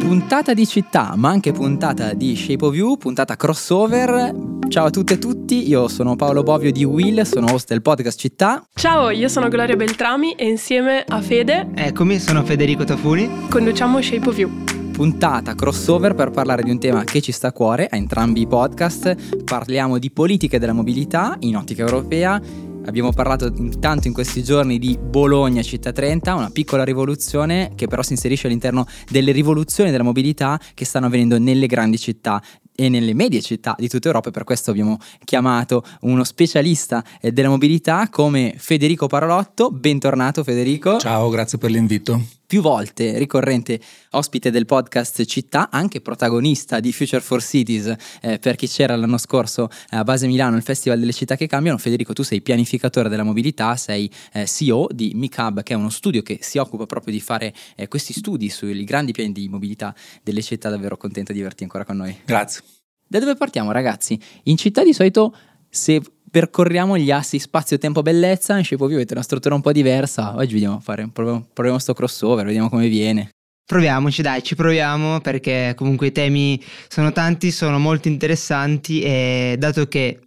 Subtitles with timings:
[0.00, 4.34] Puntata di città, ma anche puntata di Shape of You, puntata crossover.
[4.68, 8.18] Ciao a tutte e tutti, io sono Paolo Bovio di Will, sono host del podcast
[8.18, 8.62] Città.
[8.74, 13.48] Ciao, io sono Gloria Beltrami e insieme a Fede Eccomi, sono Federico Tafuni.
[13.48, 14.50] conduciamo Shape of You.
[14.92, 18.46] Puntata crossover per parlare di un tema che ci sta a cuore a entrambi i
[18.46, 19.44] podcast.
[19.44, 22.40] Parliamo di politiche della mobilità in ottica europea.
[22.88, 28.02] Abbiamo parlato intanto in questi giorni di Bologna Città 30, una piccola rivoluzione che però
[28.02, 32.42] si inserisce all'interno delle rivoluzioni della mobilità che stanno avvenendo nelle grandi città
[32.74, 34.30] e nelle medie città di tutta Europa.
[34.30, 39.70] Per questo abbiamo chiamato uno specialista eh, della mobilità come Federico Parolotto.
[39.70, 40.96] Bentornato Federico.
[40.98, 42.37] Ciao, grazie per l'invito.
[42.48, 43.78] Più volte ricorrente
[44.12, 49.18] ospite del podcast Città, anche protagonista di Future for Cities, eh, per chi c'era l'anno
[49.18, 51.76] scorso a Base Milano, il Festival delle città che cambiano.
[51.76, 56.22] Federico, tu sei pianificatore della mobilità, sei eh, CEO di MICAB, che è uno studio
[56.22, 60.40] che si occupa proprio di fare eh, questi studi sui grandi piani di mobilità delle
[60.40, 60.70] città.
[60.70, 62.16] Davvero contento di averti ancora con noi.
[62.24, 62.62] Grazie.
[63.06, 64.18] Da dove partiamo, ragazzi?
[64.44, 65.36] In città di solito,
[65.68, 70.34] se percorriamo gli assi spazio-tempo-bellezza, in Shape of You avete una struttura un po' diversa.
[70.36, 73.30] Oggi vediamo a fare, proviamo, proviamo sto crossover, vediamo come viene.
[73.64, 79.86] Proviamoci, dai, ci proviamo perché comunque i temi sono tanti, sono molto interessanti e dato
[79.88, 80.20] che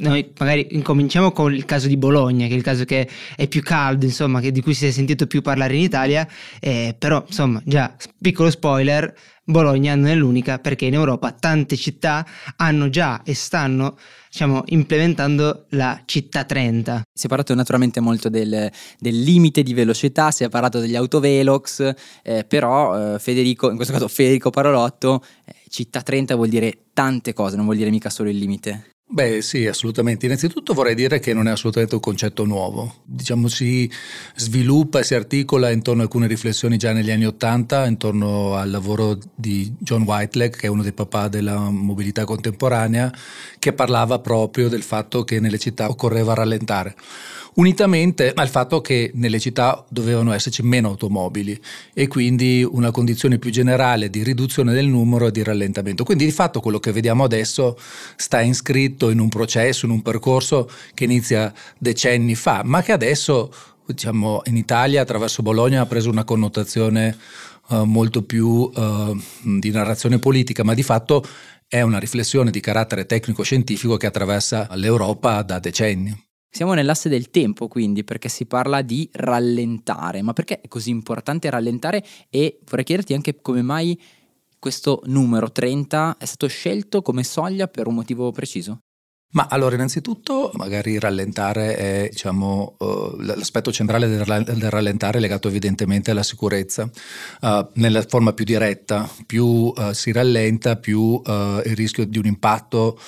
[0.00, 3.62] noi magari incominciamo con il caso di Bologna, che è il caso che è più
[3.62, 6.26] caldo, insomma, di cui si è sentito più parlare in Italia,
[6.58, 12.26] eh, però insomma, già piccolo spoiler, Bologna non è l'unica perché in Europa tante città
[12.56, 13.96] hanno già e stanno
[14.30, 17.02] diciamo, implementando la città 30.
[17.12, 21.94] Si è parlato naturalmente molto del, del limite di velocità, si è parlato degli autovelox,
[22.22, 27.32] eh, però eh, Federico, in questo caso Federico Parolotto, eh, città 30 vuol dire tante
[27.32, 28.90] cose, non vuol dire mica solo il limite.
[29.12, 30.26] Beh sì, assolutamente.
[30.26, 32.94] Innanzitutto vorrei dire che non è assolutamente un concetto nuovo.
[33.02, 33.90] Diciamo si
[34.36, 39.18] sviluppa e si articola intorno a alcune riflessioni già negli anni Ottanta, intorno al lavoro
[39.34, 43.12] di John Whiteleg, che è uno dei papà della mobilità contemporanea,
[43.58, 46.94] che parlava proprio del fatto che nelle città occorreva rallentare
[47.54, 51.58] unitamente al fatto che nelle città dovevano esserci meno automobili
[51.92, 56.04] e quindi una condizione più generale di riduzione del numero e di rallentamento.
[56.04, 57.78] Quindi di fatto quello che vediamo adesso
[58.16, 63.52] sta inscritto in un processo, in un percorso che inizia decenni fa, ma che adesso
[63.86, 67.16] diciamo, in Italia attraverso Bologna ha preso una connotazione
[67.68, 71.24] uh, molto più uh, di narrazione politica, ma di fatto
[71.66, 76.29] è una riflessione di carattere tecnico-scientifico che attraversa l'Europa da decenni.
[76.52, 81.48] Siamo nell'asse del tempo quindi perché si parla di rallentare, ma perché è così importante
[81.48, 83.98] rallentare e vorrei chiederti anche come mai
[84.58, 88.80] questo numero 30 è stato scelto come soglia per un motivo preciso?
[89.32, 96.10] Ma allora, innanzitutto, magari rallentare è diciamo, uh, l'aspetto centrale del, rallentare è legato evidentemente
[96.10, 96.90] alla sicurezza.
[97.40, 102.98] Uh, nella forma più diretta, più uh, si rallenta, più il rischio di un impatto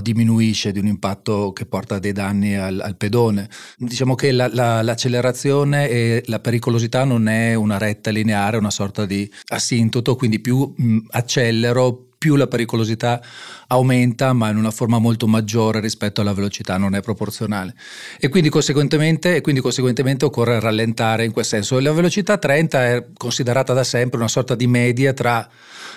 [0.00, 3.48] diminuisce, di un impatto che porta dei danni al, al pedone.
[3.76, 9.06] Diciamo che la, la, l'accelerazione e la pericolosità non è una retta lineare, una sorta
[9.06, 13.20] di asintoto, quindi più mh, accelero, più la pericolosità
[13.66, 17.74] aumenta, ma in una forma molto maggiore rispetto alla velocità, non è proporzionale.
[18.20, 21.80] E quindi conseguentemente, e quindi conseguentemente occorre rallentare in quel senso.
[21.80, 25.48] La velocità 30 è considerata da sempre una sorta di media tra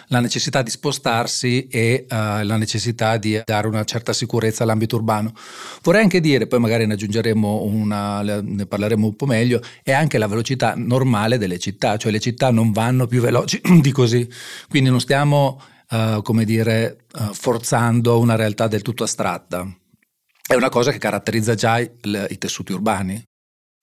[0.08, 5.32] la necessità di spostarsi e uh, la necessità di dare una certa sicurezza all'ambito urbano.
[5.84, 10.18] Vorrei anche dire, poi magari ne aggiungeremo una, ne parleremo un po' meglio, è anche
[10.18, 14.28] la velocità normale delle città, cioè le città non vanno più veloci di così,
[14.70, 19.68] quindi non stiamo uh, come dire, uh, forzando una realtà del tutto astratta.
[20.48, 21.90] È una cosa che caratterizza già i,
[22.30, 23.24] i tessuti urbani.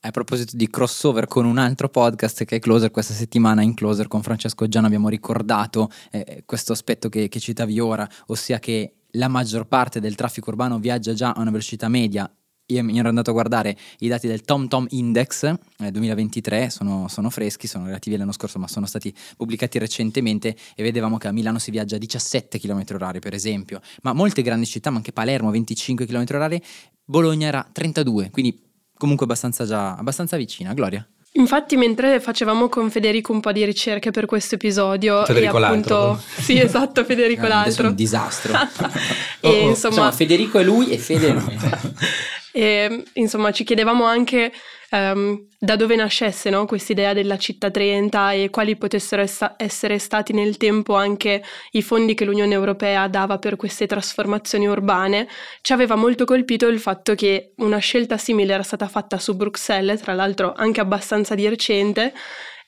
[0.04, 4.08] A proposito di crossover con un altro podcast che è Closer, questa settimana in Closer
[4.08, 9.28] con Francesco Giano abbiamo ricordato eh, questo aspetto che, che citavi ora, ossia che la
[9.28, 12.28] maggior parte del traffico urbano viaggia già a una velocità media
[12.72, 17.30] io mi ero andato a guardare i dati del TomTom Index eh, 2023, sono, sono,
[17.30, 21.59] freschi, sono relativi all'anno scorso, ma sono stati pubblicati recentemente e vedevamo che a Milano
[21.59, 25.51] si viaggia a 17 km h per esempio, ma molte grandi città, ma anche Palermo
[25.51, 26.60] 25 km h
[27.04, 28.59] Bologna era 32, quindi
[28.97, 30.72] comunque abbastanza, già, abbastanza vicina.
[30.72, 31.07] Gloria?
[31.34, 35.95] Infatti, mentre facevamo con Federico un po' di ricerche per questo episodio, Federico e appunto,
[35.95, 36.42] l'altro.
[36.42, 37.86] sì, esatto, Federico no, l'altro.
[37.86, 38.53] È un disastro.
[39.41, 41.59] e oh, oh, insomma, insomma, Federico è lui e Fede è lui.
[42.53, 44.53] E insomma ci chiedevamo anche
[44.91, 50.33] um, da dove nascesse no, quest'idea della città 30 e quali potessero essa- essere stati
[50.34, 55.28] nel tempo anche i fondi che l'Unione Europea dava per queste trasformazioni urbane.
[55.63, 60.03] Ci aveva molto colpito il fatto che una scelta simile era stata fatta su Bruxelles,
[60.03, 62.13] tra l'altro anche abbastanza di recente,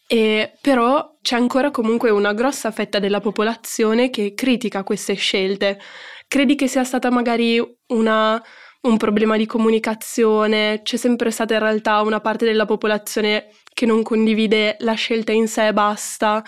[0.07, 5.81] e però c'è ancora comunque una grossa fetta della popolazione che critica queste scelte.
[6.29, 8.43] Credi che sia stata magari una,
[8.85, 10.81] un problema di comunicazione?
[10.83, 15.49] C'è sempre stata in realtà una parte della popolazione che non condivide la scelta in
[15.49, 16.43] sé e basta?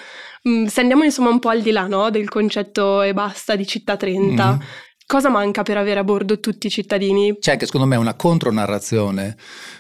[0.49, 2.11] Mm, se andiamo insomma un po' al di là no?
[2.11, 4.61] del concetto e basta di città 30, mm.
[5.07, 7.39] Cosa manca per avere a bordo tutti i cittadini?
[7.39, 9.37] C'è anche secondo me una contronarrazione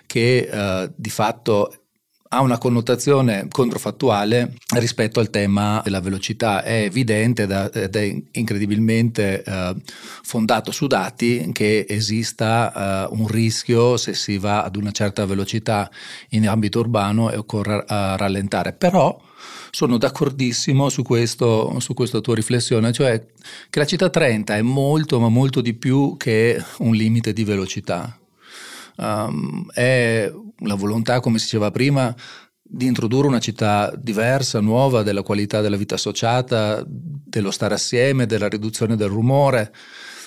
[0.07, 1.86] che uh, di fatto
[2.29, 6.63] ha una connotazione controfattuale rispetto al tema della velocità.
[6.63, 9.75] È evidente ed è incredibilmente eh,
[10.23, 15.91] fondato su dati che esista eh, un rischio se si va ad una certa velocità
[16.31, 18.73] in ambito urbano e occorre eh, rallentare.
[18.73, 19.21] Però
[19.71, 23.25] sono d'accordissimo su, questo, su questa tua riflessione, cioè
[23.69, 28.19] che la città 30 è molto ma molto di più che un limite di velocità
[28.97, 32.15] um, è la volontà, come si diceva prima,
[32.69, 38.49] di introdurre una città diversa, nuova, della qualità della vita associata, dello stare assieme, della
[38.49, 39.73] riduzione del rumore.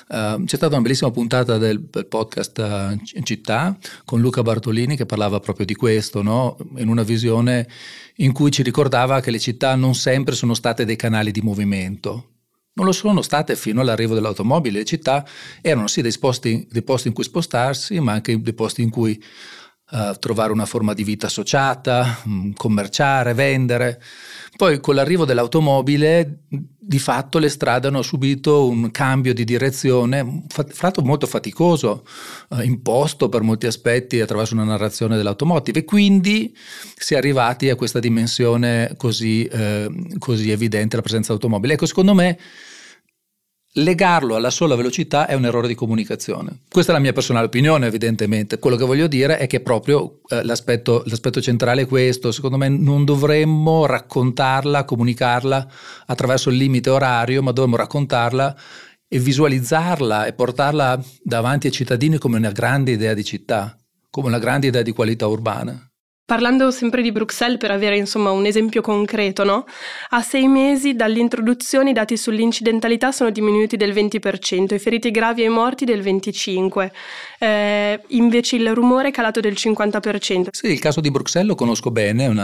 [0.07, 5.05] Uh, c'è stata una bellissima puntata del, del podcast uh, Città con Luca Bartolini che
[5.05, 6.57] parlava proprio di questo, no?
[6.77, 7.67] in una visione
[8.15, 12.38] in cui ci ricordava che le città non sempre sono state dei canali di movimento,
[12.73, 14.79] non lo sono state fino all'arrivo dell'automobile.
[14.79, 15.25] Le città
[15.61, 19.21] erano sì dei posti, dei posti in cui spostarsi, ma anche dei posti in cui
[19.91, 24.01] uh, trovare una forma di vita associata, um, commerciare, vendere.
[24.55, 26.39] Poi con l'arrivo dell'automobile
[26.89, 32.03] di fatto le strade hanno subito un cambio di direzione, fra l'altro molto faticoso,
[32.49, 36.51] eh, imposto per molti aspetti attraverso una narrazione dell'automotive e quindi
[36.95, 39.87] si è arrivati a questa dimensione così, eh,
[40.17, 41.73] così evidente la presenza dell'automobile.
[41.73, 42.39] Ecco, secondo me
[43.83, 46.61] legarlo alla sola velocità è un errore di comunicazione.
[46.69, 48.59] Questa è la mia personale opinione, evidentemente.
[48.59, 52.31] Quello che voglio dire è che proprio eh, l'aspetto, l'aspetto, centrale è questo.
[52.31, 55.67] Secondo me non dovremmo raccontarla, comunicarla
[56.05, 58.55] attraverso il limite orario, ma dovremmo raccontarla
[59.07, 63.75] e visualizzarla e portarla davanti ai cittadini come una grande idea di città,
[64.09, 65.88] come una grande idea di qualità urbana.
[66.29, 69.65] Parlando sempre di Bruxelles per avere insomma un esempio concreto, no?
[70.09, 75.45] A sei mesi dall'introduzione i dati sull'incidentalità sono diminuiti del 20%, i feriti gravi e
[75.45, 76.91] i morti del 25%,
[77.39, 80.49] eh, invece il rumore è calato del 50%.
[80.51, 82.37] Sì, il caso di Bruxelles lo conosco bene, è un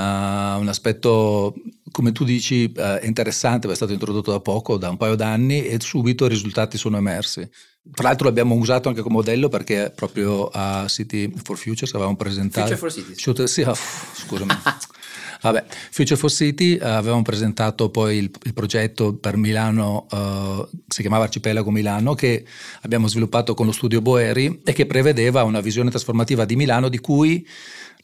[0.68, 1.54] aspetto
[1.96, 5.80] come tu dici eh, interessante, è stato introdotto da poco, da un paio d'anni e
[5.80, 7.50] subito i risultati sono emersi.
[7.90, 12.76] Tra l'altro l'abbiamo usato anche come modello perché proprio a City for Futures avevamo presentato...
[12.76, 13.44] Future for Cities.
[13.46, 13.78] Sì, oh,
[14.26, 14.52] scusami.
[15.42, 21.00] Vabbè, Future for City uh, avevamo presentato poi il, il progetto per Milano, uh, si
[21.00, 22.44] chiamava Arcipelago Milano, che
[22.82, 27.00] abbiamo sviluppato con lo studio Boeri e che prevedeva una visione trasformativa di Milano di
[27.00, 27.48] cui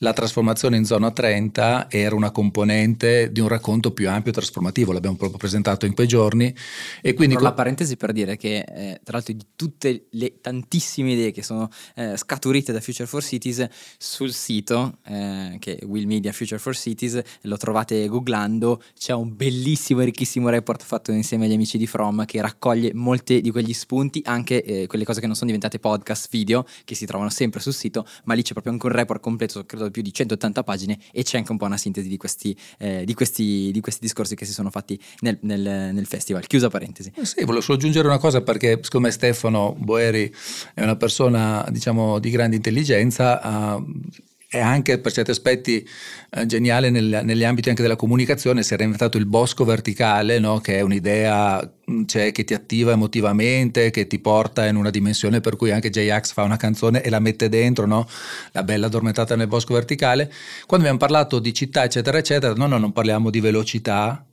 [0.02, 4.92] la trasformazione in zona 30 era una componente di un racconto più ampio e trasformativo,
[4.92, 6.54] l'abbiamo proprio presentato in quei giorni.
[7.02, 11.12] E quindi Però la parentesi per dire che eh, tra l'altro di tutte le tantissime
[11.12, 13.68] idee che sono eh, scaturite da Future for Cities
[13.98, 19.36] sul sito, eh, che è Will Media Future for Cities, lo trovate googlando, c'è un
[19.36, 23.74] bellissimo e ricchissimo report fatto insieme agli amici di From che raccoglie molti di quegli
[23.74, 27.60] spunti, anche eh, quelle cose che non sono diventate podcast, video, che si trovano sempre
[27.60, 30.98] sul sito, ma lì c'è proprio anche un report completo, credo più di 180 pagine
[31.12, 34.36] e c'è anche un po' una sintesi di questi, eh, di questi, di questi discorsi
[34.36, 36.48] che si sono fatti nel, nel, nel festival.
[36.48, 37.12] Chiusa parentesi.
[37.16, 40.34] Eh sì, volevo solo aggiungere una cosa perché secondo me Stefano Boeri
[40.74, 43.78] è una persona diciamo di grande intelligenza.
[43.78, 43.86] Uh,
[44.52, 45.88] è anche per certi aspetti
[46.32, 50.60] eh, geniale nel, negli ambiti anche della comunicazione, si era inventato il bosco verticale, no?
[50.60, 51.66] che è un'idea
[52.06, 56.34] cioè, che ti attiva emotivamente, che ti porta in una dimensione per cui anche J-Ax
[56.34, 58.06] fa una canzone e la mette dentro, no?
[58.52, 60.26] la bella addormentata nel bosco verticale.
[60.66, 64.26] Quando abbiamo parlato di città, eccetera, eccetera, no, no, non parliamo di velocità,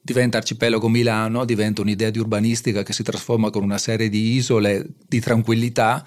[0.00, 4.86] diventa arcipelago Milano, diventa un'idea di urbanistica che si trasforma con una serie di isole
[5.06, 6.04] di tranquillità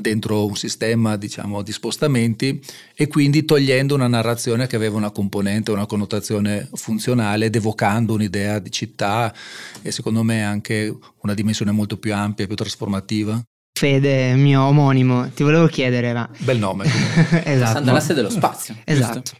[0.00, 2.60] dentro un sistema diciamo, di spostamenti
[2.94, 8.58] e quindi togliendo una narrazione che aveva una componente, una connotazione funzionale ed evocando un'idea
[8.58, 9.32] di città
[9.82, 13.40] e secondo me anche una dimensione molto più ampia, più trasformativa.
[13.78, 16.28] Fede, mio omonimo, ti volevo chiedere, ma...
[16.38, 16.86] Bel nome.
[17.44, 17.60] esatto.
[17.60, 18.74] Passando alla sede dello spazio.
[18.84, 19.32] esatto.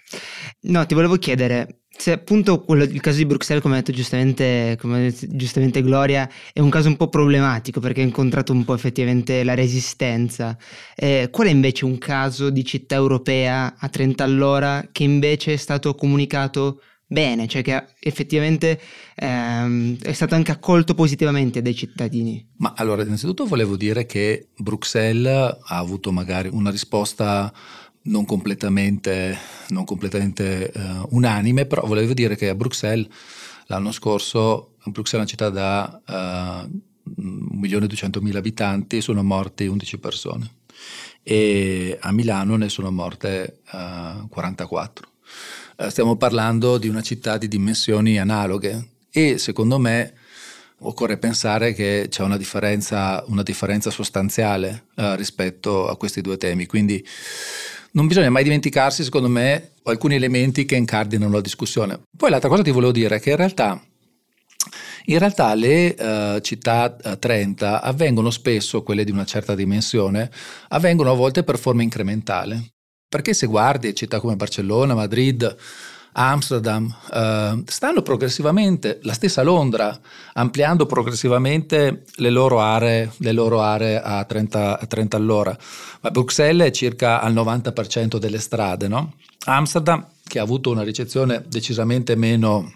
[0.68, 4.76] No, ti volevo chiedere, Se appunto quello, il caso di Bruxelles, come ha detto giustamente,
[4.80, 9.42] detto giustamente Gloria, è un caso un po' problematico perché ha incontrato un po' effettivamente
[9.44, 10.56] la resistenza.
[10.94, 15.56] Eh, qual è invece un caso di città europea a 30 all'ora che invece è
[15.56, 18.80] stato comunicato bene, cioè che effettivamente
[19.14, 22.44] ehm, è stato anche accolto positivamente dai cittadini?
[22.58, 27.52] Ma allora, innanzitutto volevo dire che Bruxelles ha avuto magari una risposta
[28.06, 29.36] non completamente,
[29.68, 33.08] non completamente uh, unanime, però volevo dire che a Bruxelles
[33.66, 40.50] l'anno scorso, Bruxelles è una città da uh, 1.200.000 abitanti, sono morte 11 persone
[41.22, 45.08] e a Milano ne sono morte uh, 44.
[45.78, 50.14] Uh, stiamo parlando di una città di dimensioni analoghe e secondo me
[50.80, 56.66] occorre pensare che c'è una differenza, una differenza sostanziale rispetto a questi due temi.
[56.66, 57.02] Quindi
[57.96, 62.02] non bisogna mai dimenticarsi, secondo me, alcuni elementi che incardinano la discussione.
[62.16, 63.82] Poi l'altra cosa che ti volevo dire è che in realtà
[65.08, 70.30] in realtà le uh, città uh, 30 avvengono spesso, quelle di una certa dimensione,
[70.68, 72.72] avvengono a volte per forma incrementale.
[73.08, 75.56] Perché se guardi città come Barcellona, Madrid,
[76.18, 79.98] Amsterdam, eh, stanno progressivamente, la stessa Londra,
[80.32, 85.56] ampliando progressivamente le loro aree, le loro aree a, 30, a 30 all'ora,
[86.00, 89.12] ma Bruxelles è circa al 90% delle strade, no?
[89.44, 92.72] Amsterdam, che ha avuto una ricezione decisamente meno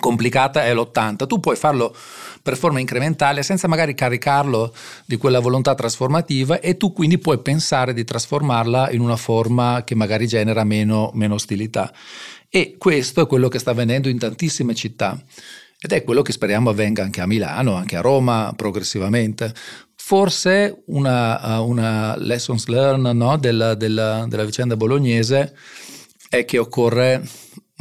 [0.00, 1.26] complicata è l'80.
[1.26, 1.94] Tu puoi farlo
[2.42, 4.72] per forma incrementale senza magari caricarlo
[5.04, 9.94] di quella volontà trasformativa e tu quindi puoi pensare di trasformarla in una forma che
[9.94, 11.92] magari genera meno, meno ostilità.
[12.54, 15.18] E questo è quello che sta avvenendo in tantissime città
[15.80, 19.54] ed è quello che speriamo avvenga anche a Milano, anche a Roma progressivamente.
[19.96, 25.56] Forse una, uh, una lessons learned no, della, della, della vicenda bolognese
[26.28, 27.26] è che occorre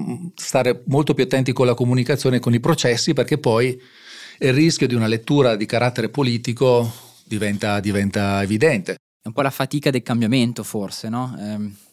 [0.02, 3.78] mm, stare molto più attenti con la comunicazione e con i processi perché poi
[4.40, 6.90] il rischio di una lettura di carattere politico
[7.26, 8.94] diventa, diventa evidente.
[9.22, 11.36] È un po' la fatica del cambiamento forse, no?
[11.38, 11.90] Eh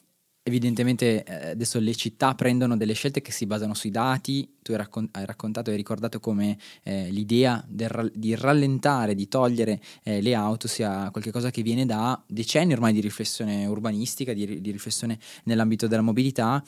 [0.49, 4.79] evidentemente eh, adesso le città prendono delle scelte che si basano sui dati, tu hai,
[4.79, 10.35] raccon- hai raccontato e ricordato come eh, l'idea ra- di rallentare, di togliere eh, le
[10.35, 15.87] auto sia qualcosa che viene da decenni ormai di riflessione urbanistica, di, di riflessione nell'ambito
[15.87, 16.63] della mobilità.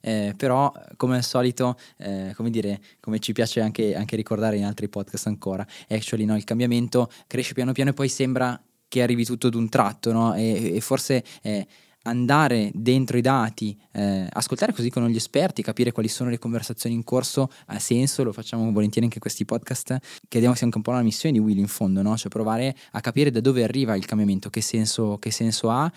[0.00, 4.64] Eh, però come al solito, eh, come dire, come ci piace anche, anche, ricordare in
[4.64, 8.60] altri podcast ancora, actually no, il cambiamento cresce piano piano e poi sembra
[8.94, 10.34] che arrivi tutto d'un tratto, no?
[10.34, 11.66] e, e, forse eh,
[12.04, 16.94] andare dentro i dati, eh, ascoltare così con gli esperti, capire quali sono le conversazioni
[16.94, 20.90] in corso, ha senso, lo facciamo volentieri anche questi podcast, crediamo sia anche un po'
[20.90, 22.16] una missione di Will in fondo, no?
[22.16, 25.90] cioè provare a capire da dove arriva il cambiamento, che senso, che senso ha,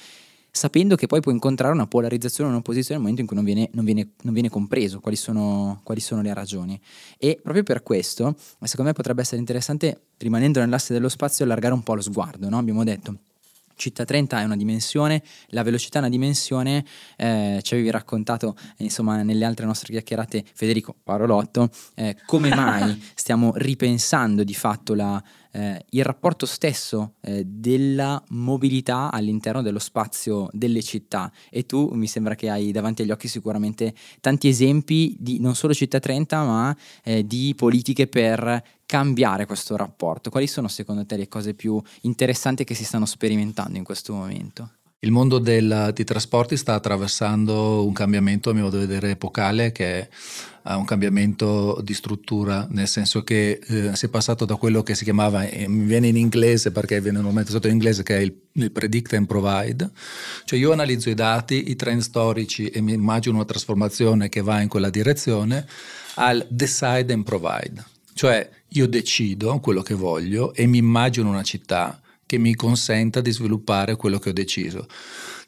[0.50, 3.86] sapendo che poi può incontrare una polarizzazione, un'opposizione nel momento in cui non viene, non
[3.86, 6.80] viene, non viene compreso quali sono, quali sono, le ragioni.
[7.18, 11.84] E proprio per questo, secondo me potrebbe essere interessante, rimanendo nell'asse dello spazio, allargare un
[11.84, 12.58] po' lo sguardo, no?
[12.58, 13.18] abbiamo detto
[13.78, 16.84] Città 30 è una dimensione, la velocità è una dimensione,
[17.16, 23.54] eh, ci avevi raccontato insomma nelle altre nostre chiacchierate Federico Parolotto eh, come mai stiamo
[23.56, 30.82] ripensando di fatto la, eh, il rapporto stesso eh, della mobilità all'interno dello spazio delle
[30.82, 31.32] città.
[31.50, 35.74] E tu mi sembra che hai davanti agli occhi sicuramente tanti esempi di non solo
[35.74, 40.32] Città 30 ma eh, di politiche per cambiare questo rapporto.
[40.32, 44.72] Quali sono secondo te le cose più interessanti che si stanno sperimentando in questo momento?
[45.00, 49.72] Il mondo del, dei trasporti sta attraversando un cambiamento, a mio modo di vedere, epocale,
[49.72, 50.10] che
[50.64, 54.96] è un cambiamento di struttura, nel senso che eh, si è passato da quello che
[54.96, 58.22] si chiamava, eh, mi viene in inglese perché viene normalmente usato in inglese, che è
[58.22, 59.92] il, il, predict and provide,
[60.46, 64.62] cioè io analizzo i dati, i trend storici e mi immagino una trasformazione che va
[64.62, 65.68] in quella direzione,
[66.16, 67.86] al decide and provide,
[68.18, 73.32] cioè io decido quello che voglio e mi immagino una città che mi consenta di
[73.32, 74.88] sviluppare quello che ho deciso.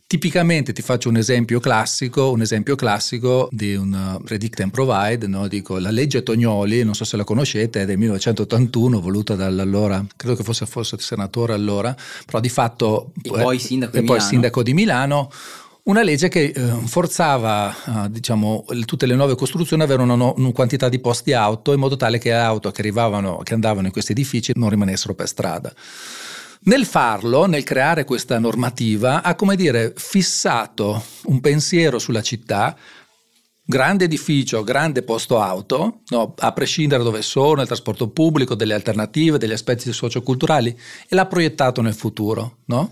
[0.05, 5.27] Tipicamente ti faccio un esempio classico, un esempio classico di un uh, predict and provide,
[5.27, 5.47] no?
[5.47, 10.35] Dico, la legge Tognoli, non so se la conoscete, è del 1981, voluta dall'allora, credo
[10.35, 11.95] che fosse, fosse senatore allora,
[12.25, 13.11] però di fatto...
[13.21, 14.31] E poi sindaco, e di, poi Milano.
[14.31, 15.31] sindaco di Milano
[15.89, 20.36] una legge che eh, forzava eh, diciamo, tutte le nuove costruzioni ad avere una, no,
[20.38, 23.88] una, quantità di posti auto in modo tale che le auto che, arrivavano, che andavano
[23.88, 25.74] in questi edifici non rimanessero per strada.
[26.62, 32.77] Nel farlo, nel creare questa normativa, ha come dire fissato un pensiero sulla città
[33.65, 38.74] grande edificio, grande posto auto, no, a prescindere da dove sono, il trasporto pubblico, delle
[38.74, 40.77] alternative, degli aspetti socioculturali,
[41.08, 42.58] e l'ha proiettato nel futuro.
[42.65, 42.91] No?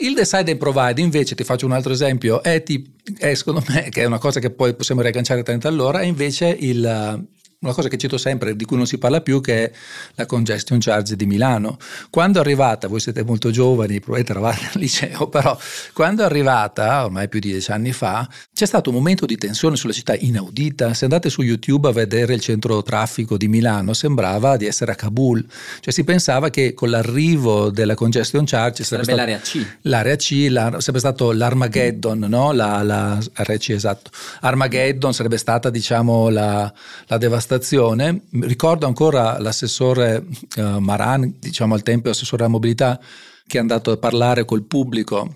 [0.00, 3.88] Il decide and provide invece, ti faccio un altro esempio, è, ti, è secondo me,
[3.90, 7.28] che è una cosa che poi possiamo riagganciare a 30 all'ora, è invece il,
[7.62, 9.72] una cosa che cito sempre, di cui non si parla più, che è
[10.14, 11.76] la congestion charge di Milano.
[12.08, 15.58] Quando è arrivata, voi siete molto giovani, probabilmente eravate al liceo, però
[15.92, 19.76] quando è arrivata, ormai più di dieci anni fa, c'è stato un momento di tensione
[19.76, 20.94] sulla città inaudita.
[20.94, 24.94] Se andate su YouTube a vedere il centro traffico di Milano, sembrava di essere a
[24.94, 25.44] Kabul.
[25.80, 29.66] Cioè si pensava che con l'arrivo della congestion charge sarebbe, sarebbe l'area C.
[29.82, 32.52] L'area C la, sarebbe stato l'Armageddon, no?
[32.52, 34.10] La, la, area C, esatto.
[34.40, 36.72] Armageddon sarebbe stata, diciamo, la,
[37.06, 38.22] la devastazione stazione.
[38.42, 40.24] Ricordo ancora l'assessore
[40.56, 43.00] uh, Maran, diciamo al tempo assessore alla mobilità,
[43.44, 45.34] che è andato a parlare col pubblico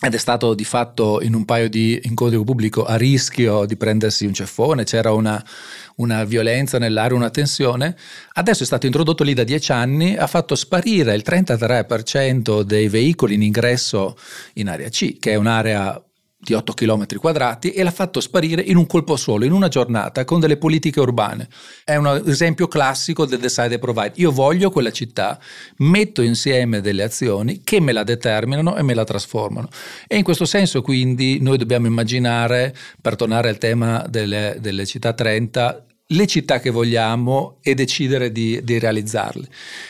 [0.00, 3.76] ed è stato di fatto in un paio di incontri con pubblico a rischio di
[3.76, 5.44] prendersi un ceffone, c'era una,
[5.96, 7.96] una, violenza nell'aria, una tensione.
[8.34, 13.34] Adesso è stato introdotto lì da dieci anni, ha fatto sparire il 33% dei veicoli
[13.34, 14.16] in ingresso
[14.54, 16.00] in area C, che è un'area
[16.42, 20.24] di 8 km quadrati e l'ha fatto sparire in un colpo solo, in una giornata,
[20.24, 21.48] con delle politiche urbane.
[21.84, 24.12] È un esempio classico del decide and provide.
[24.16, 25.38] Io voglio quella città,
[25.78, 29.68] metto insieme delle azioni che me la determinano e me la trasformano.
[30.08, 35.12] E in questo senso quindi noi dobbiamo immaginare, per tornare al tema delle, delle città
[35.12, 39.46] 30, le città che vogliamo e decidere di, di, realizzarle.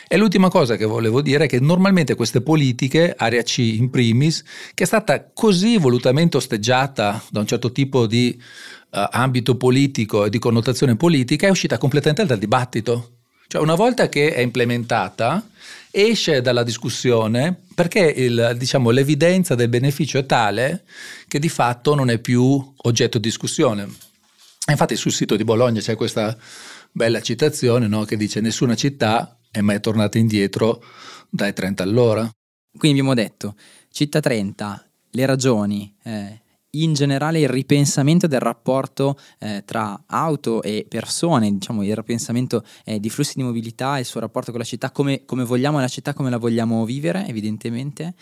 [0.07, 4.43] E l'ultima cosa che volevo dire è che normalmente queste politiche, area C in primis,
[4.73, 10.29] che è stata così volutamente osteggiata da un certo tipo di uh, ambito politico e
[10.29, 13.09] di connotazione politica, è uscita completamente dal dibattito.
[13.47, 15.47] Cioè una volta che è implementata,
[15.91, 20.85] esce dalla discussione perché il, diciamo, l'evidenza del beneficio è tale
[21.27, 24.11] che di fatto non è più oggetto di discussione.
[24.71, 26.37] Infatti sul sito di Bologna c'è questa
[26.91, 30.83] bella citazione no, che dice nessuna città è mai tornata indietro
[31.29, 32.29] dai 30 all'ora.
[32.77, 33.55] Quindi abbiamo detto
[33.91, 36.41] città 30, le ragioni, eh,
[36.75, 42.99] in generale il ripensamento del rapporto eh, tra auto e persone, diciamo il ripensamento eh,
[42.99, 45.87] di flussi di mobilità e il suo rapporto con la città, come, come vogliamo la
[45.87, 48.15] città, come la vogliamo vivere evidentemente.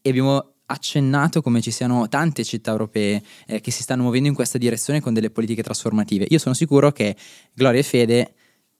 [0.00, 4.34] E abbiamo accennato come ci siano tante città europee eh, che si stanno muovendo in
[4.34, 6.26] questa direzione con delle politiche trasformative.
[6.28, 7.16] Io sono sicuro che
[7.52, 8.34] Gloria e Fede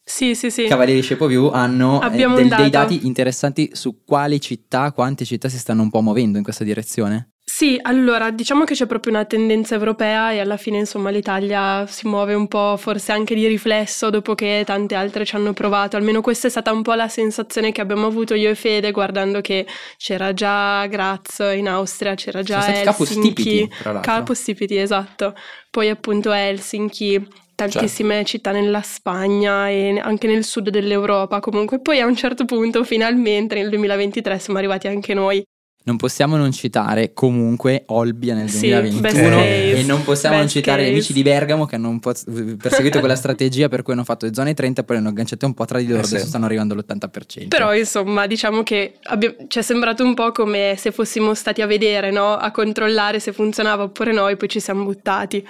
[0.09, 0.65] sì, sì, sì.
[0.65, 5.83] Cavalieri Scepoview hanno eh, del, dei dati interessanti su quali città, quante città si stanno
[5.83, 7.33] un po' muovendo in questa direzione.
[7.51, 12.07] Sì, allora diciamo che c'è proprio una tendenza europea e alla fine insomma l'Italia si
[12.07, 16.21] muove un po' forse anche di riflesso dopo che tante altre ci hanno provato, almeno
[16.21, 19.67] questa è stata un po' la sensazione che abbiamo avuto io e Fede guardando che
[19.97, 23.67] c'era già Graz in Austria, c'era già Sono Helsinki,
[24.03, 25.35] Capo Stipiti, esatto,
[25.71, 28.29] poi appunto Helsinki, tantissime certo.
[28.29, 31.81] città nella Spagna e anche nel sud dell'Europa comunque.
[31.81, 35.43] Poi a un certo punto, finalmente nel 2023, siamo arrivati anche noi
[35.89, 40.91] non possiamo non citare comunque Olbia nel sì, 2021 e non possiamo non citare case.
[40.91, 42.13] gli amici di Bergamo che hanno un po'
[42.61, 45.47] perseguito quella strategia per cui hanno fatto le zone 30 e poi le hanno agganciate
[45.47, 46.27] un po' tra di loro, eh adesso sì.
[46.27, 47.49] stanno arrivando all'80%.
[47.49, 51.67] Però insomma diciamo che abbia, ci è sembrato un po' come se fossimo stati a
[51.67, 52.35] vedere, no?
[52.35, 55.43] a controllare se funzionava oppure no e poi ci siamo buttati.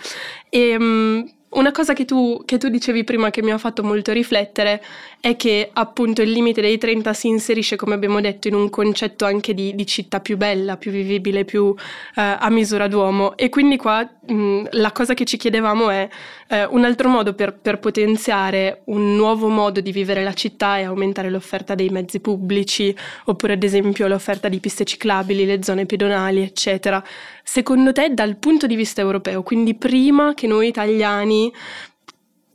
[0.49, 4.13] E, um, una cosa che tu, che tu, dicevi prima che mi ha fatto molto
[4.13, 4.83] riflettere
[5.21, 9.25] è che appunto il limite dei 30 si inserisce, come abbiamo detto, in un concetto
[9.25, 11.75] anche di, di città più bella, più vivibile, più
[12.17, 13.37] eh, a misura d'uomo.
[13.37, 16.09] E quindi qua mh, la cosa che ci chiedevamo è
[16.49, 20.85] eh, un altro modo per, per, potenziare un nuovo modo di vivere la città e
[20.85, 26.43] aumentare l'offerta dei mezzi pubblici, oppure ad esempio l'offerta di piste ciclabili, le zone pedonali,
[26.43, 27.03] eccetera.
[27.43, 31.53] Secondo te, dal punto di vista europeo, quindi prima che noi italiani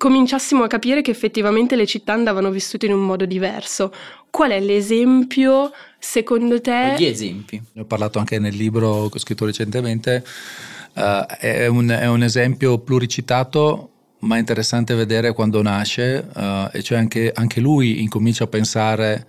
[0.04, 3.94] cominciassimo a capire che effettivamente le città andavano vissute in un modo diverso.
[4.30, 6.96] Qual è l'esempio, secondo te?
[6.98, 7.62] Gli esempi.
[7.72, 10.22] Ne ho parlato anche nel libro che ho scritto recentemente.
[10.94, 16.98] Uh, è, un, è, un, esempio pluricitato, ma interessante vedere quando nasce, uh, e cioè
[16.98, 19.28] anche, anche, lui incomincia a pensare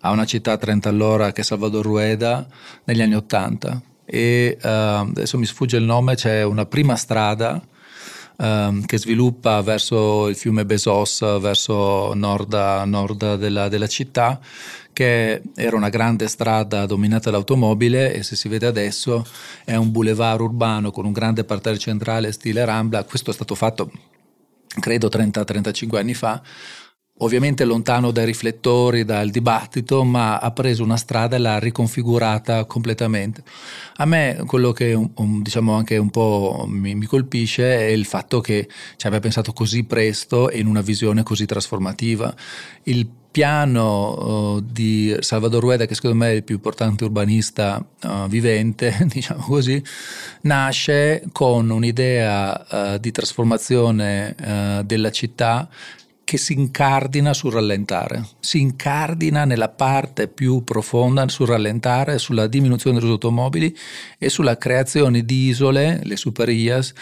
[0.00, 2.46] a una città a 30 all'ora che è Salvador Rueda
[2.84, 7.60] negli anni 80 e uh, adesso mi sfugge il nome, c'è una prima strada
[8.36, 12.54] um, che sviluppa verso il fiume Besos, verso nord,
[12.86, 14.38] nord della, della città,
[14.96, 19.26] che era una grande strada dominata dall'automobile e se si vede adesso
[19.66, 23.90] è un boulevard urbano con un grande parterre centrale stile Rambla, questo è stato fatto
[24.80, 26.40] credo 30-35 anni fa,
[27.18, 33.42] ovviamente lontano dai riflettori, dal dibattito, ma ha preso una strada e l'ha riconfigurata completamente.
[33.96, 38.40] A me quello che un, diciamo anche un po' mi, mi, colpisce è il fatto
[38.40, 42.34] che ci abbia pensato così presto e in una visione così trasformativa.
[42.84, 43.06] Il
[43.36, 48.96] piano uh, di Salvador Rueda, che secondo me è il più importante urbanista uh, vivente,
[49.04, 49.82] diciamo così,
[50.42, 54.34] nasce con un'idea uh, di trasformazione
[54.86, 55.68] della città
[56.24, 62.98] che si incardina sul rallentare, si incardina nella parte più profonda sul rallentare, sulla diminuzione
[62.98, 63.76] delle automobili
[64.18, 66.94] e sulla creazione di isole, le super IAS,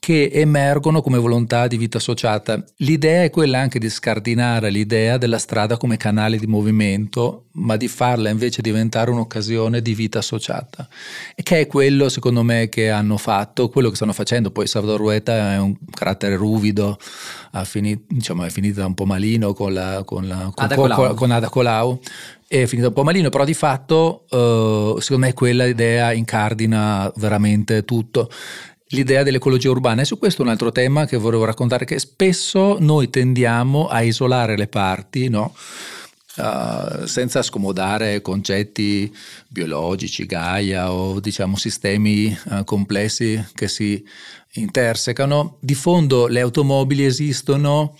[0.00, 2.64] che emergono come volontà di vita associata.
[2.76, 7.86] L'idea è quella anche di scardinare l'idea della strada come canale di movimento, ma di
[7.86, 10.88] farla invece diventare un'occasione di vita associata.
[11.34, 14.50] E che è quello, secondo me, che hanno fatto, quello che stanno facendo.
[14.50, 16.98] Poi Salvador Rueta è un carattere ruvido,
[17.64, 21.30] finito, diciamo, è finita un po' malino con, la, con, la, con, Ada con, con
[21.30, 22.00] Ada Colau
[22.50, 27.84] è finita un po' malino, però di fatto uh, secondo me quella idea incardina veramente
[27.84, 28.28] tutto
[28.90, 30.02] l'idea dell'ecologia urbana.
[30.02, 34.56] E su questo un altro tema che volevo raccontare, che spesso noi tendiamo a isolare
[34.56, 35.54] le parti, no?
[36.36, 39.12] Uh, senza scomodare concetti
[39.48, 44.02] biologici, Gaia o diciamo sistemi uh, complessi che si
[44.52, 45.56] intersecano.
[45.60, 47.96] Di fondo le automobili esistono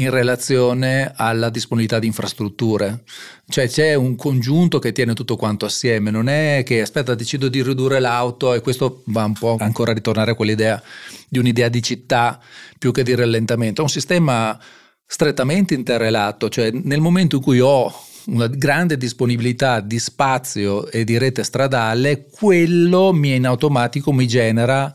[0.00, 3.02] in relazione alla disponibilità di infrastrutture.
[3.48, 7.62] Cioè c'è un congiunto che tiene tutto quanto assieme, non è che aspetta decido di
[7.62, 10.82] ridurre l'auto e questo va un po' ancora a ritornare a quell'idea
[11.28, 12.40] di un'idea di città
[12.78, 14.58] più che di rallentamento, è un sistema
[15.06, 17.92] strettamente interrelato, cioè nel momento in cui ho
[18.26, 24.94] una grande disponibilità di spazio e di rete stradale, quello mi in automatico mi genera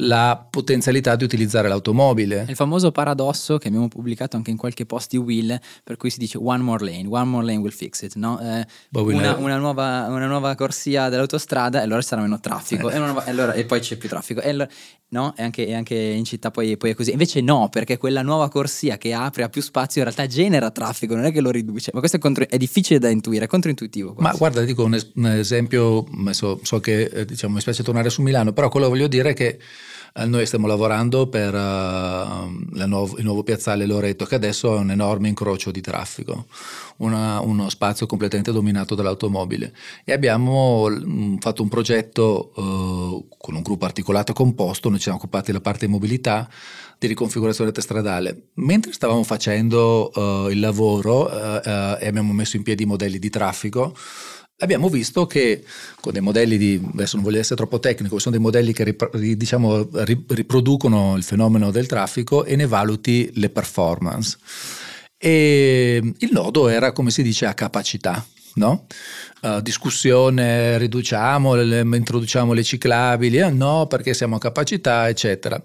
[0.00, 2.46] la potenzialità di utilizzare l'automobile.
[2.48, 6.18] il famoso paradosso che abbiamo pubblicato anche in qualche post di Will, per cui si
[6.18, 8.40] dice one more lane, one more lane will fix it, no?
[8.40, 12.96] eh, una, una, nuova, una, nuova, corsia dell'autostrada e allora sarà meno traffico eh.
[12.96, 14.40] e, nuova, e, allora, e, poi c'è più traffico.
[14.40, 14.68] E allora,
[15.10, 15.34] no?
[15.36, 17.12] E anche, e anche, in città poi, poi, è così.
[17.12, 21.14] Invece no, perché quella nuova corsia che apre a più spazio in realtà genera traffico,
[21.14, 21.90] non è che lo riduce.
[21.92, 24.14] Ma questo è, contro, è difficile da intuire, è controintuitivo.
[24.14, 24.30] Quasi.
[24.30, 28.10] Ma guarda, dico un, es- un esempio, so, so che eh, diciamo, mi spiace tornare
[28.10, 29.58] su Milano, però quello che voglio dire è che eh,
[30.26, 35.28] noi stiamo lavorando per uh, nuovo, il nuovo piazzale Loreto, che adesso è un enorme
[35.28, 36.46] incrocio di traffico,
[36.98, 39.72] una, uno spazio completamente dominato dall'automobile.
[40.04, 45.04] E abbiamo mh, fatto un progetto uh, con un gruppo articolato e composto, noi ci
[45.04, 46.48] siamo occupati della parte di mobilità,
[46.98, 48.48] di riconfigurazione stradale.
[48.54, 53.94] Mentre stavamo facendo uh, il lavoro e abbiamo messo in piedi i modelli di traffico,
[54.60, 55.64] abbiamo visto che
[56.00, 58.96] con dei modelli di, adesso non voglio essere troppo tecnico, sono dei modelli che
[59.36, 59.88] diciamo,
[60.28, 64.38] riproducono il fenomeno del traffico e ne valuti le performance.
[65.16, 68.24] E il nodo era, come si dice, a capacità.
[68.52, 68.86] No?
[69.42, 75.62] Uh, discussione, riduciamo, le, introduciamo le ciclabili, eh, no perché siamo a capacità, eccetera.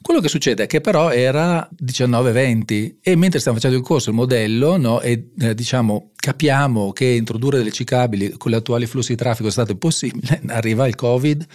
[0.00, 4.14] Quello che succede è che però era 19-20 e mentre stiamo facendo il corso, il
[4.14, 9.16] modello, no, e eh, diciamo capiamo che introdurre delle ciclabili con gli attuali flussi di
[9.16, 11.46] traffico è stato impossibile, arriva il Covid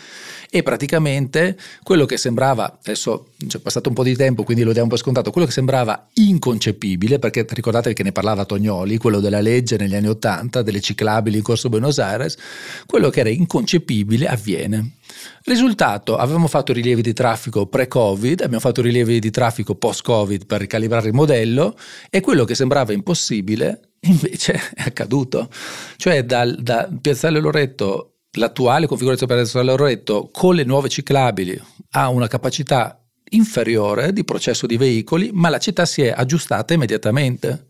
[0.50, 4.88] e praticamente quello che sembrava, adesso c'è passato un po' di tempo quindi lo diamo
[4.88, 9.78] po' scontato, quello che sembrava inconcepibile, perché ricordatevi che ne parlava Tognoli, quello della legge
[9.78, 12.38] negli anni Ottanta, delle ciclabili in corso Buenos Aires,
[12.86, 14.98] quello che era inconcepibile avviene.
[15.44, 21.08] Risultato, avevamo fatto rilievi di traffico pre-Covid, abbiamo fatto rilievi di traffico post-Covid per ricalibrare
[21.08, 21.78] il modello
[22.10, 25.50] e quello che sembrava impossibile invece è accaduto.
[25.98, 32.10] Cioè dal, da Piazzale Loretto l'attuale configurazione per il Loreto con le nuove ciclabili ha
[32.10, 37.68] una capacità inferiore di processo di veicoli, ma la città si è aggiustata immediatamente.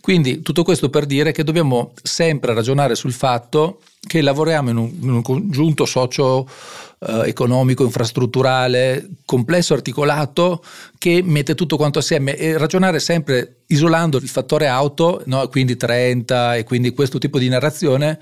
[0.00, 4.90] Quindi tutto questo per dire che dobbiamo sempre ragionare sul fatto che lavoriamo in un,
[5.02, 6.48] in un congiunto socio
[7.00, 7.32] eh,
[9.24, 10.64] complesso, articolato,
[10.98, 15.46] che mette tutto quanto assieme e ragionare sempre isolando il fattore auto, no?
[15.48, 18.18] quindi 30 e quindi questo tipo di narrazione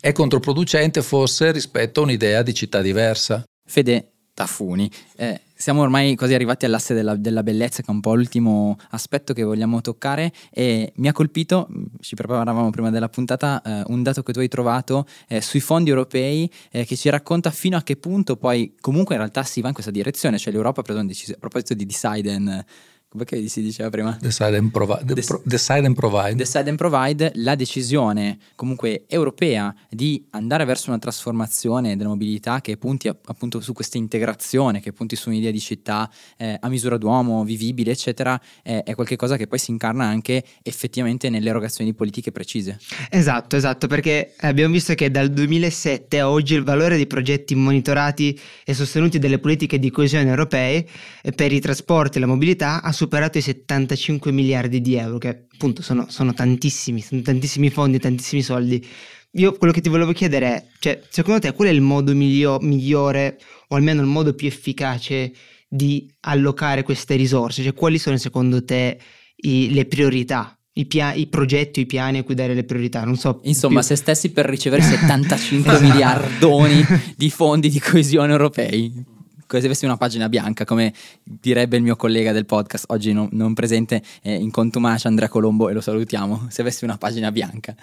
[0.00, 3.44] è controproducente forse rispetto a un'idea di città diversa.
[3.64, 4.90] Fede, Tafuni.
[5.16, 9.34] Eh, siamo ormai quasi arrivati all'asse della, della, bellezza, che è un po' l'ultimo aspetto
[9.34, 10.32] che vogliamo toccare.
[10.50, 11.68] E mi ha colpito,
[12.00, 15.90] ci preparavamo prima della puntata, eh, un dato che tu hai trovato eh, sui fondi
[15.90, 19.68] europei eh, che ci racconta fino a che punto poi comunque in realtà si va
[19.68, 20.38] in questa direzione.
[20.38, 22.64] Cioè l'Europa ha preso una decisione, a proposito di Deciden
[23.12, 24.16] come si diceva prima?
[24.20, 26.36] Decide and, provi- Des- decide and provide.
[26.36, 32.76] Decide and provide, la decisione comunque europea di andare verso una trasformazione della mobilità che
[32.76, 37.42] punti appunto su questa integrazione, che punti su un'idea di città eh, a misura d'uomo,
[37.42, 42.30] vivibile, eccetera, eh, è qualcosa che poi si incarna anche effettivamente nelle erogazioni di politiche
[42.30, 42.78] precise.
[43.10, 48.38] Esatto, esatto, perché abbiamo visto che dal 2007 a oggi il valore dei progetti monitorati
[48.64, 50.86] e sostenuti dalle politiche di coesione europee
[51.34, 55.80] per i trasporti e la mobilità ha superato i 75 miliardi di euro, che appunto
[55.80, 58.86] sono, sono tantissimi, sono tantissimi fondi, tantissimi soldi.
[59.34, 62.58] Io quello che ti volevo chiedere è, cioè, secondo te qual è il modo miglio,
[62.60, 65.32] migliore o almeno il modo più efficace
[65.66, 67.62] di allocare queste risorse?
[67.62, 68.98] Cioè, quali sono secondo te
[69.36, 70.54] i, le priorità?
[70.72, 73.40] I, pia- I, progetti, i piani a cui dare le priorità, non so.
[73.44, 73.88] Insomma, più...
[73.88, 76.84] se stessi per ricevere 75 miliardoni
[77.16, 79.18] di fondi di coesione europei,
[79.50, 83.28] come se avessi una pagina bianca, come direbbe il mio collega del podcast, oggi non,
[83.32, 87.74] non presente eh, in contumacia Andrea Colombo e lo salutiamo, se avessi una pagina bianca.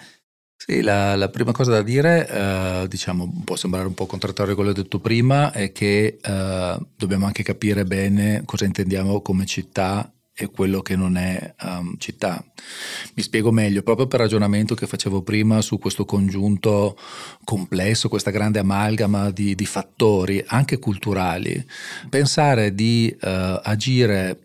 [0.56, 4.72] Sì, la, la, prima cosa da dire, eh, diciamo, può sembrare un po' contrattorio quello
[4.72, 10.10] che ho detto prima, è che eh, dobbiamo anche capire bene cosa intendiamo come città
[10.40, 12.42] e quello che non è um, città.
[13.14, 16.96] Mi spiego meglio, proprio per ragionamento che facevo prima su questo congiunto
[17.42, 21.66] complesso, questa grande amalgama di, di fattori, anche culturali,
[22.08, 23.26] pensare di uh,
[23.62, 24.38] agire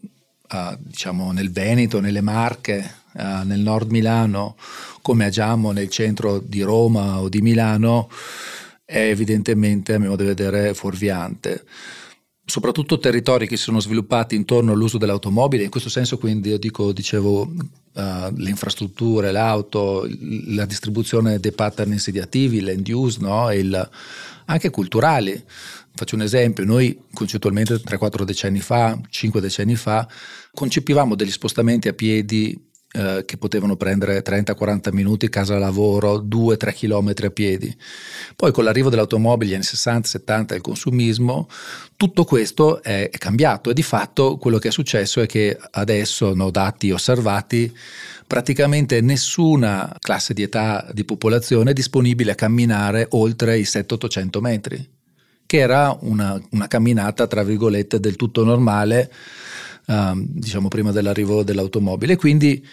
[0.49, 4.55] uh, diciamo nel Veneto, nelle Marche, uh, nel nord Milano,
[5.03, 8.09] come agiamo nel centro di Roma o di Milano,
[8.83, 11.63] è evidentemente, a mio modo di vedere, fuorviante
[12.45, 16.91] soprattutto territori che si sono sviluppati intorno all'uso dell'automobile, in questo senso quindi io dico,
[16.91, 17.51] dicevo, uh,
[18.35, 20.07] le infrastrutture, l'auto,
[20.47, 23.51] la distribuzione dei pattern insediativi, l'end use, no?
[23.51, 23.89] Il,
[24.45, 25.41] anche culturali.
[25.95, 30.07] Faccio un esempio, noi concettualmente 3-4 decenni fa, 5 decenni fa,
[30.51, 37.25] concepivamo degli spostamenti a piedi eh, che potevano prendere 30-40 minuti casa lavoro, 2-3 km
[37.25, 37.75] a piedi.
[38.35, 41.49] Poi con l'arrivo dell'automobile negli anni 60-70 e il consumismo,
[41.97, 46.51] tutto questo è, cambiato e di fatto quello che è successo è che adesso, no,
[46.51, 47.75] dati osservati,
[48.27, 54.89] praticamente nessuna classe di età di popolazione è disponibile a camminare oltre i 700-800 metri,
[55.47, 59.11] che era una, una camminata, tra virgolette, del tutto normale
[59.85, 62.15] Ehm, diciamo prima dell'arrivo dell'automobile.
[62.15, 62.65] Quindi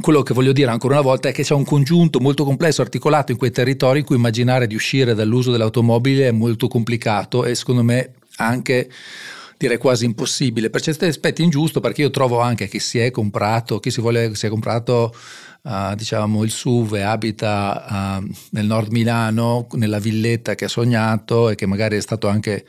[0.00, 3.32] quello che voglio dire ancora una volta è che c'è un congiunto molto complesso, articolato
[3.32, 7.82] in quei territori in cui immaginare di uscire dall'uso dell'automobile è molto complicato e secondo
[7.82, 8.90] me anche
[9.58, 10.70] direi quasi impossibile.
[10.70, 14.34] Per certi aspetti ingiusto perché io trovo anche che si è comprato, chi si, vuole,
[14.34, 15.14] si è comprato
[15.62, 21.50] uh, diciamo il SUV e abita uh, nel nord Milano, nella villetta che ha sognato
[21.50, 22.64] e che magari è stato anche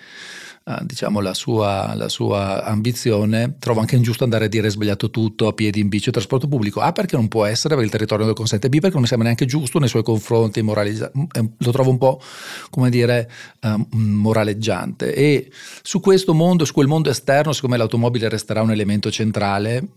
[0.82, 5.54] diciamo, la sua, la sua, ambizione, trovo anche ingiusto andare a dire sbagliato tutto a
[5.54, 6.82] piedi, in bici o trasporto pubblico.
[6.82, 9.28] A perché non può essere, perché il territorio non lo consente, B perché non sembra
[9.28, 12.22] neanche giusto nei suoi confronti, moralizza- eh, lo trovo un po'
[12.70, 13.30] come dire
[13.62, 15.14] um, moraleggiante.
[15.14, 15.50] E
[15.82, 19.88] su questo mondo, su quel mondo esterno, siccome l'automobile resterà un elemento centrale,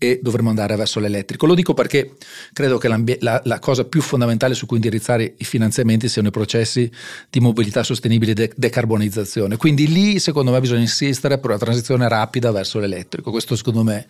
[0.00, 1.44] e dovremmo andare verso l'elettrico.
[1.44, 2.14] Lo dico perché
[2.52, 6.88] credo che la, la, cosa più fondamentale su cui indirizzare i finanziamenti siano i processi
[7.28, 9.56] di mobilità sostenibile e de- decarbonizzazione.
[9.56, 13.32] Quindi lì secondo me bisogna insistere per una transizione rapida verso l'elettrico.
[13.32, 14.06] Questo secondo me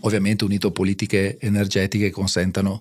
[0.00, 2.80] ovviamente unito a politiche energetiche che consentano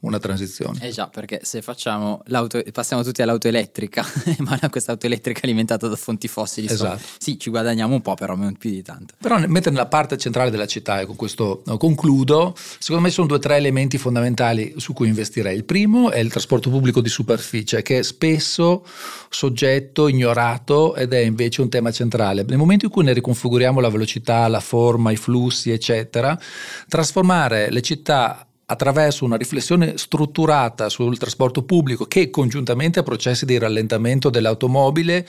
[0.00, 0.78] una transizione.
[0.82, 4.04] Eh già, perché se facciamo l'auto, passiamo tutti all'auto elettrica,
[4.38, 7.00] ma questa auto elettrica alimentata da fonti fossili, esatto.
[7.18, 9.14] sì, ci guadagniamo un po', però non più di tanto.
[9.18, 11.62] Però mentre nella parte centrale della città, e con questo
[11.96, 15.56] concludo, secondo me sono due o tre elementi fondamentali su cui investirei.
[15.56, 18.84] Il primo è il trasporto pubblico di superficie, che è spesso
[19.30, 22.44] soggetto, ignorato ed è invece un tema centrale.
[22.46, 26.38] Nel momento in cui ne riconfiguriamo la velocità, la forma, i flussi, eccetera,
[26.86, 33.58] trasformare le città attraverso una riflessione strutturata sul trasporto pubblico che congiuntamente a processi di
[33.58, 35.26] rallentamento dell'automobile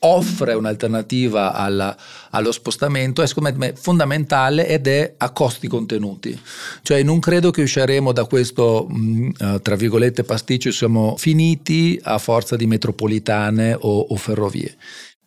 [0.00, 1.96] offre un'alternativa alla,
[2.30, 6.38] allo spostamento è secondo me fondamentale ed è a costi contenuti.
[6.82, 11.98] Cioè non credo che usciremo da questo, mh, mm, uh, tra virgolette, pasticcio, siamo finiti
[12.02, 14.76] a forza di metropolitane o, o ferrovie.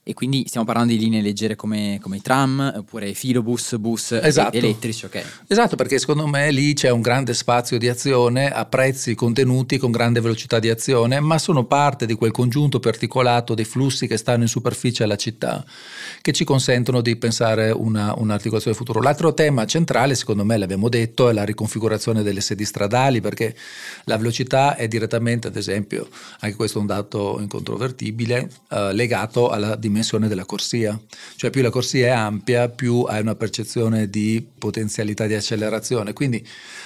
[0.06, 4.58] E quindi stiamo parlando di linee leggere come, come i tram, oppure filobus, bus esatto.
[4.58, 5.24] elettrici, ok?
[5.48, 9.92] Esatto, perché secondo me lì c'è un grande spazio di azione a prezzi contenuti con
[9.92, 14.18] grande velocità di azione, ma sono parte di quel congiunto più articolato dei flussi che
[14.18, 15.64] stanno in superficie alla città,
[16.20, 19.02] che ci consentono di pensare una, un'articolazione del futuro.
[19.02, 23.56] L'altro tema centrale, secondo me, l'abbiamo detto, è la riconfigurazione delle sedi stradali, perché
[24.04, 26.10] la velocità è direttamente, ad esempio,
[26.42, 31.00] anche questo è un dato incontrovertibile, eh, legato alla dimensione dimensione della corsia,
[31.36, 36.14] cioè più la corsia è ampia, più hai una percezione di potenzialità di accelerazione.
[36.14, 36.46] Quindi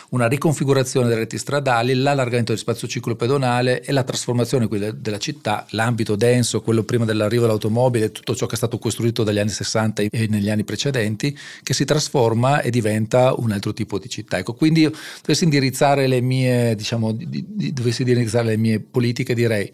[0.10, 5.66] una riconfigurazione delle reti stradali, l'allargamento del spazio ciclo pedonale e la trasformazione della città,
[5.72, 10.04] l'ambito denso, quello prima dell'arrivo dell'automobile, tutto ciò che è stato costruito dagli anni 60
[10.04, 14.38] e negli anni precedenti, che si trasforma e diventa un altro tipo di città.
[14.38, 14.84] Ecco, quindi
[15.22, 19.72] dovessi indirizzare le mie, diciamo, dovessi indirizzare le mie politiche, direi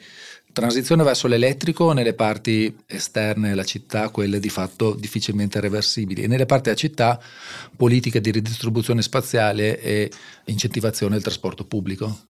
[0.54, 6.46] Transizione verso l'elettrico nelle parti esterne della città, quelle di fatto difficilmente reversibili, e nelle
[6.46, 7.20] parti della città
[7.76, 10.12] politiche di ridistribuzione spaziale e
[10.46, 12.28] incentivazione del trasporto pubblico.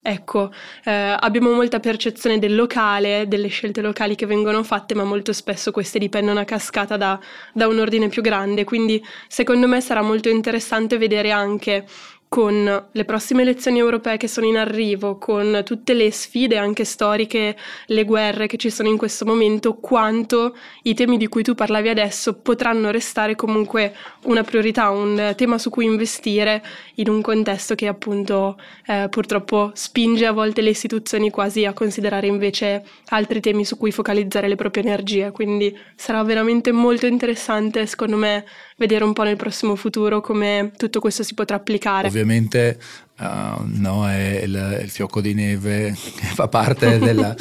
[0.00, 0.52] Ecco,
[0.84, 5.72] eh, abbiamo molta percezione del locale, delle scelte locali che vengono fatte, ma molto spesso
[5.72, 7.18] queste dipendono a cascata da,
[7.52, 11.84] da un ordine più grande, quindi secondo me sarà molto interessante vedere anche
[12.28, 17.56] con le prossime elezioni europee che sono in arrivo, con tutte le sfide anche storiche,
[17.86, 21.88] le guerre che ci sono in questo momento, quanto i temi di cui tu parlavi
[21.88, 26.62] adesso potranno restare comunque una priorità, un tema su cui investire
[26.96, 32.26] in un contesto che appunto eh, purtroppo spinge a volte le istituzioni quasi a considerare
[32.26, 35.30] invece altri temi su cui focalizzare le proprie energie.
[35.30, 38.44] Quindi sarà veramente molto interessante, secondo me,
[38.78, 42.06] vedere un po' nel prossimo futuro come tutto questo si potrà applicare.
[42.06, 42.78] Ovviamente
[43.18, 47.34] uh, no, è il, il, fiocco di neve che fa parte della,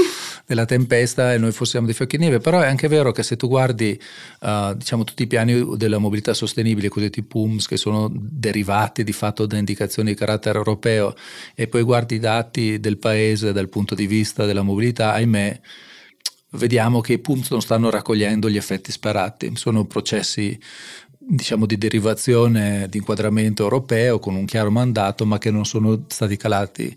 [0.48, 3.38] della, tempesta e noi fossimo dei fiocchi di neve, però è anche vero che se
[3.38, 4.00] tu guardi
[4.42, 9.14] uh, diciamo, tutti i piani della mobilità sostenibile, i cosiddetti PUMS, che sono derivati di
[9.14, 11.14] fatto da indicazioni di carattere europeo,
[11.54, 15.60] e poi guardi i dati del paese dal punto di vista della mobilità, ahimè,
[16.52, 20.58] vediamo che i PUMS non stanno raccogliendo gli effetti sperati, sono processi
[21.28, 26.38] diciamo di derivazione di inquadramento europeo con un chiaro mandato, ma che non sono stati
[26.38, 26.96] calati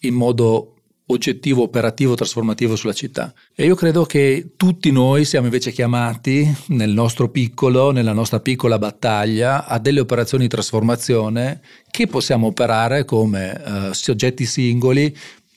[0.00, 0.74] in modo
[1.06, 3.32] oggettivo, operativo, trasformativo sulla città.
[3.54, 8.78] E io credo che tutti noi siamo invece chiamati nel nostro piccolo, nella nostra piccola
[8.78, 15.14] battaglia, a delle operazioni di trasformazione che possiamo operare come uh, soggetti singoli.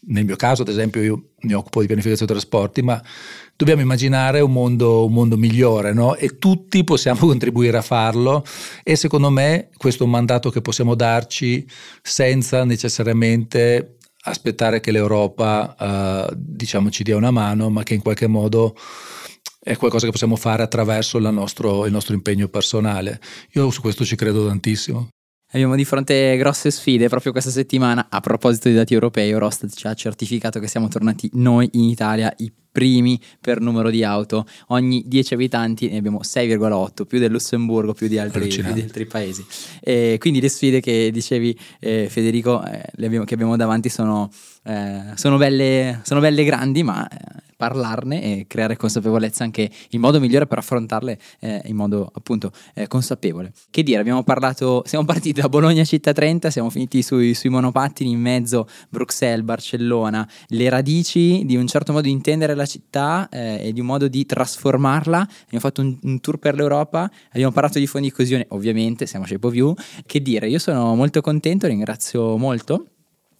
[0.08, 3.01] Nel mio caso, ad esempio, io mi occupo di pianificazione dei trasporti, ma
[3.56, 6.15] dobbiamo immaginare un mondo, un mondo migliore no?
[6.15, 8.44] e tutti possiamo contribuire a farlo
[8.84, 11.65] e secondo me questo è un mandato che possiamo darci
[12.02, 18.28] senza necessariamente aspettare che l'Europa uh, diciamo, ci dia una mano, ma che in qualche
[18.28, 18.76] modo
[19.60, 23.20] è qualcosa che possiamo fare attraverso nostro, il nostro impegno personale.
[23.54, 25.10] Io su questo ci credo tantissimo.
[25.52, 28.08] Abbiamo di fronte grosse sfide proprio questa settimana.
[28.10, 32.34] A proposito dei dati europei, Eurostat ci ha certificato che siamo tornati noi in Italia
[32.38, 34.46] i primi per numero di auto.
[34.68, 39.06] Ogni 10 abitanti ne abbiamo 6,8, più del Lussemburgo, più di altri, più di altri
[39.06, 39.46] paesi.
[39.80, 44.30] E quindi le sfide che dicevi eh, Federico, eh, abbiamo, che abbiamo davanti sono,
[44.66, 50.20] eh, sono, belle, sono belle grandi, ma eh, parlarne e creare consapevolezza anche il modo
[50.20, 53.54] migliore per affrontarle eh, in modo appunto eh, consapevole.
[53.70, 58.12] Che dire, abbiamo parlato, siamo partiti da Bologna Città 30, siamo finiti sui, sui monopattini,
[58.12, 63.73] in mezzo Bruxelles, Barcellona, le radici di un certo modo intendere la città eh, e
[63.73, 65.19] di un modo di trasformarla.
[65.19, 69.25] Abbiamo fatto un, un, tour per l'Europa, abbiamo parlato di fondi di coesione, ovviamente siamo
[69.25, 69.73] Shape of You.
[70.06, 72.88] Che dire, io sono molto contento, ringrazio molto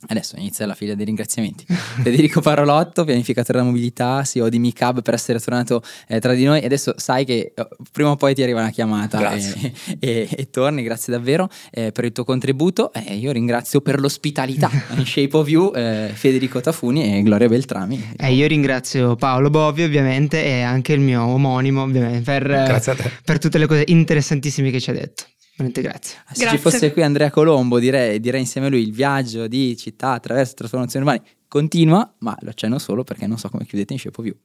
[0.08, 1.66] Adesso inizia la fila dei ringraziamenti.
[2.04, 6.62] Federico Parolotto, pianificatore della mobilità, CEO di MiCab per essere tornato eh, tra di noi.
[6.62, 10.50] E adesso sai che oh, prima o poi ti arriva una chiamata e, e, e,
[10.50, 10.84] torni.
[10.84, 12.92] Grazie davvero eh, per il tuo contributo.
[12.94, 18.14] Eh, io ringrazio per l'ospitalità in Shape of You eh, Federico Tafuni e Gloria Beltrami.
[18.18, 22.82] Eh, io ringrazio Paolo Bovi ovviamente e anche il mio omonimo per,
[23.24, 25.26] per tutte le cose interessantissime che ci ha detto.
[25.58, 26.18] Veramente grazie.
[26.32, 26.50] Se grazie.
[26.50, 30.54] ci fosse qui Andrea Colombo, direi, direi, insieme a lui il viaggio di città attraverso
[30.54, 34.26] trasformazioni urbane continua, ma lo accenno solo perché non so come chiudete in Shape of
[34.26, 34.36] You.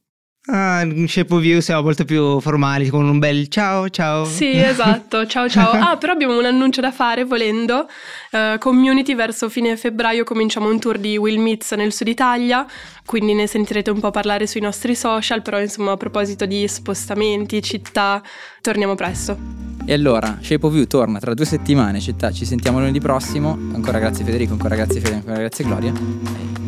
[0.47, 4.25] Ah, in Shape of You siamo molto più formali, con un bel ciao ciao.
[4.25, 5.71] Sì, esatto, ciao ciao.
[5.73, 7.87] Ah, però abbiamo un annuncio da fare volendo.
[8.33, 12.67] Uh, community verso fine febbraio cominciamo un tour di Will Meets nel sud Italia,
[13.11, 17.61] quindi ne sentirete un po' parlare sui nostri social, però insomma a proposito di spostamenti,
[17.61, 18.23] città,
[18.61, 19.37] torniamo presto.
[19.85, 23.59] E allora, Shape of You torna tra due settimane, città, ci sentiamo lunedì prossimo.
[23.73, 25.93] Ancora grazie Federico, ancora grazie Fede, ancora grazie Gloria.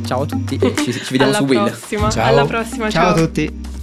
[0.04, 2.10] Ciao a tutti e ci, ci vediamo su prossima, Will.
[2.10, 2.26] Ciao.
[2.26, 3.14] Alla prossima, ciao.
[3.14, 3.81] Ciao a tutti.